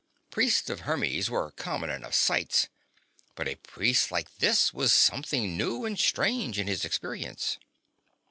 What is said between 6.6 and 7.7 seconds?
his experience.